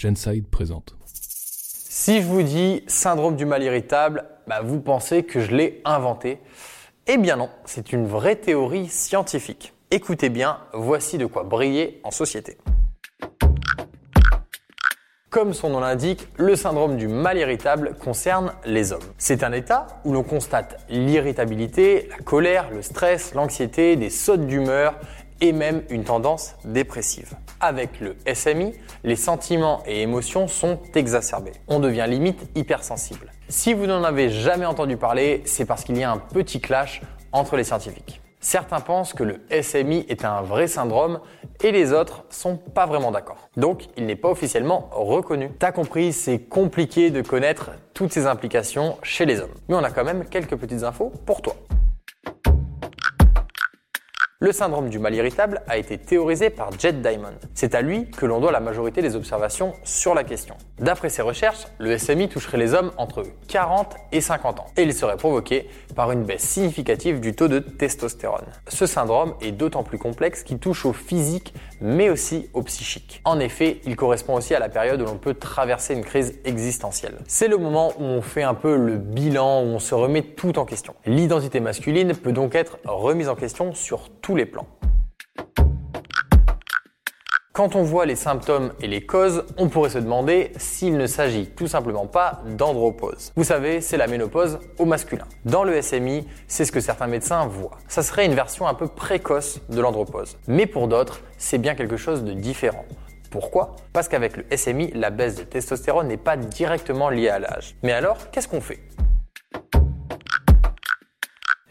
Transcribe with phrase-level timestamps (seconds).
[0.00, 0.96] Genside présente.
[1.04, 6.38] Si je vous dis syndrome du mal irritable, bah, vous pensez que je l'ai inventé.
[7.06, 9.74] Eh bien non, c'est une vraie théorie scientifique.
[9.90, 12.56] Écoutez bien, voici de quoi briller en société.
[15.28, 19.02] Comme son nom l'indique, le syndrome du mal irritable concerne les hommes.
[19.18, 24.98] C'est un état où l'on constate l'irritabilité, la colère, le stress, l'anxiété, des sautes d'humeur
[25.40, 27.34] et même une tendance dépressive.
[27.60, 31.52] Avec le SMI, les sentiments et émotions sont exacerbés.
[31.68, 33.32] On devient limite hypersensible.
[33.48, 37.02] Si vous n'en avez jamais entendu parler, c'est parce qu'il y a un petit clash
[37.32, 38.20] entre les scientifiques.
[38.42, 41.20] Certains pensent que le SMI est un vrai syndrome
[41.62, 43.50] et les autres sont pas vraiment d'accord.
[43.58, 45.50] Donc, il n'est pas officiellement reconnu.
[45.58, 49.54] T'as compris, c'est compliqué de connaître toutes ces implications chez les hommes.
[49.68, 51.54] Mais on a quand même quelques petites infos pour toi.
[54.42, 57.34] Le syndrome du mal irritable a été théorisé par Jet Diamond.
[57.52, 60.56] C'est à lui que l'on doit la majorité des observations sur la question.
[60.78, 64.94] D'après ses recherches, le SMI toucherait les hommes entre 40 et 50 ans et il
[64.94, 68.46] serait provoqué par une baisse significative du taux de testostérone.
[68.66, 73.20] Ce syndrome est d'autant plus complexe qu'il touche au physique mais aussi au psychique.
[73.24, 77.18] En effet, il correspond aussi à la période où l'on peut traverser une crise existentielle.
[77.26, 80.58] C'est le moment où on fait un peu le bilan, où on se remet tout
[80.58, 80.94] en question.
[81.06, 84.66] L'identité masculine peut donc être remise en question sur les plans.
[87.52, 91.46] Quand on voit les symptômes et les causes, on pourrait se demander s'il ne s'agit
[91.48, 93.32] tout simplement pas d'andropause.
[93.36, 95.26] Vous savez, c'est la ménopause au masculin.
[95.44, 97.76] Dans le SMI, c'est ce que certains médecins voient.
[97.86, 100.38] Ça serait une version un peu précoce de l'andropause.
[100.46, 102.86] Mais pour d'autres, c'est bien quelque chose de différent.
[103.30, 103.76] Pourquoi?
[103.92, 107.76] Parce qu'avec le SMI, la baisse de testostérone n'est pas directement liée à l'âge.
[107.82, 108.80] Mais alors, qu'est-ce qu'on fait?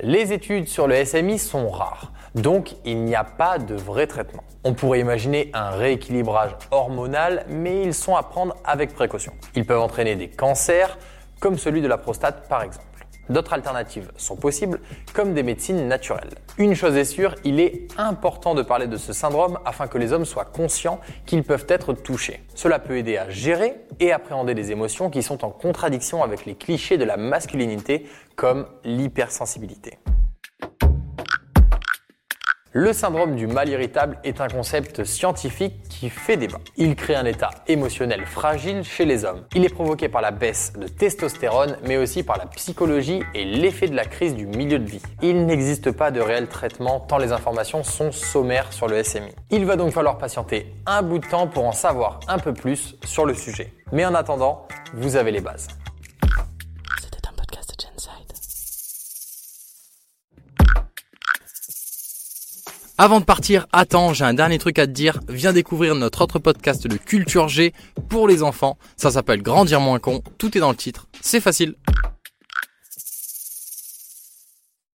[0.00, 2.12] Les études sur le SMI sont rares.
[2.42, 4.44] Donc il n'y a pas de vrai traitement.
[4.62, 9.32] On pourrait imaginer un rééquilibrage hormonal, mais ils sont à prendre avec précaution.
[9.56, 10.98] Ils peuvent entraîner des cancers,
[11.40, 12.84] comme celui de la prostate par exemple.
[13.28, 14.80] D'autres alternatives sont possibles,
[15.12, 16.30] comme des médecines naturelles.
[16.58, 20.12] Une chose est sûre, il est important de parler de ce syndrome afin que les
[20.12, 22.42] hommes soient conscients qu'ils peuvent être touchés.
[22.54, 26.54] Cela peut aider à gérer et appréhender des émotions qui sont en contradiction avec les
[26.54, 28.06] clichés de la masculinité,
[28.36, 29.98] comme l'hypersensibilité.
[32.80, 36.60] Le syndrome du mal irritable est un concept scientifique qui fait débat.
[36.76, 39.42] Il crée un état émotionnel fragile chez les hommes.
[39.56, 43.88] Il est provoqué par la baisse de testostérone, mais aussi par la psychologie et l'effet
[43.88, 45.02] de la crise du milieu de vie.
[45.22, 49.32] Il n'existe pas de réel traitement tant les informations sont sommaires sur le SMI.
[49.50, 52.94] Il va donc falloir patienter un bout de temps pour en savoir un peu plus
[53.04, 53.72] sur le sujet.
[53.90, 55.66] Mais en attendant, vous avez les bases.
[63.00, 65.20] Avant de partir, attends, j'ai un dernier truc à te dire.
[65.28, 67.72] Viens découvrir notre autre podcast de Culture G
[68.08, 68.76] pour les enfants.
[68.96, 70.20] Ça s'appelle Grandir moins con.
[70.36, 71.06] Tout est dans le titre.
[71.20, 71.76] C'est facile.